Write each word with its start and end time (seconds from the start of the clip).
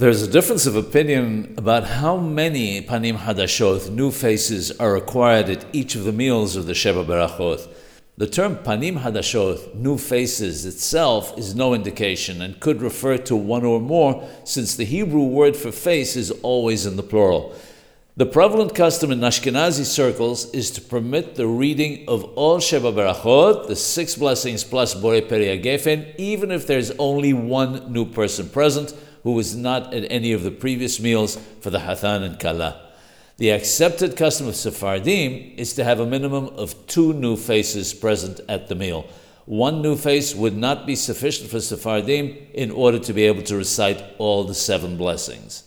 There's 0.00 0.22
a 0.22 0.30
difference 0.30 0.64
of 0.64 0.76
opinion 0.76 1.52
about 1.58 1.84
how 1.84 2.16
many 2.16 2.80
panim 2.80 3.18
hadashot, 3.18 3.90
new 3.90 4.10
faces, 4.10 4.72
are 4.80 4.94
required 4.94 5.50
at 5.50 5.66
each 5.74 5.94
of 5.94 6.04
the 6.04 6.10
meals 6.12 6.56
of 6.56 6.64
the 6.64 6.72
Sheva 6.72 7.04
Berachot. 7.04 7.68
The 8.16 8.26
term 8.26 8.56
panim 8.56 9.02
hadashot, 9.02 9.74
new 9.74 9.98
faces, 9.98 10.64
itself 10.64 11.36
is 11.36 11.54
no 11.54 11.74
indication 11.74 12.40
and 12.40 12.58
could 12.60 12.80
refer 12.80 13.18
to 13.18 13.36
one 13.36 13.62
or 13.62 13.78
more, 13.78 14.26
since 14.44 14.74
the 14.74 14.86
Hebrew 14.86 15.24
word 15.24 15.54
for 15.54 15.70
face 15.70 16.16
is 16.16 16.30
always 16.40 16.86
in 16.86 16.96
the 16.96 17.02
plural. 17.02 17.54
The 18.16 18.24
prevalent 18.24 18.74
custom 18.74 19.12
in 19.12 19.20
Ashkenazi 19.20 19.84
circles 19.84 20.50
is 20.54 20.70
to 20.70 20.80
permit 20.80 21.34
the 21.34 21.46
reading 21.46 22.08
of 22.08 22.24
all 22.36 22.56
Sheva 22.56 22.94
Berachot, 22.94 23.66
the 23.66 23.76
six 23.76 24.14
blessings 24.14 24.64
plus 24.64 24.94
Bore 24.94 25.20
Peri 25.20 25.60
Gefen, 25.60 26.14
even 26.16 26.50
if 26.50 26.66
there's 26.66 26.90
only 26.92 27.34
one 27.34 27.92
new 27.92 28.06
person 28.06 28.48
present 28.48 28.94
who 29.22 29.32
was 29.32 29.56
not 29.56 29.92
at 29.94 30.10
any 30.10 30.32
of 30.32 30.42
the 30.42 30.50
previous 30.50 31.00
meals 31.00 31.38
for 31.60 31.70
the 31.70 31.80
Hathan 31.80 32.22
and 32.22 32.38
Kala. 32.38 32.88
The 33.38 33.50
accepted 33.50 34.16
custom 34.16 34.48
of 34.48 34.56
Sephardim 34.56 35.54
is 35.56 35.72
to 35.74 35.84
have 35.84 35.98
a 35.98 36.06
minimum 36.06 36.48
of 36.56 36.86
two 36.86 37.12
new 37.14 37.36
faces 37.36 37.94
present 37.94 38.40
at 38.48 38.68
the 38.68 38.74
meal. 38.74 39.06
One 39.46 39.80
new 39.80 39.96
face 39.96 40.34
would 40.34 40.56
not 40.56 40.86
be 40.86 40.94
sufficient 40.94 41.50
for 41.50 41.60
Sephardim 41.60 42.36
in 42.52 42.70
order 42.70 42.98
to 42.98 43.12
be 43.12 43.24
able 43.24 43.42
to 43.44 43.56
recite 43.56 44.04
all 44.18 44.44
the 44.44 44.54
seven 44.54 44.96
blessings. 44.96 45.64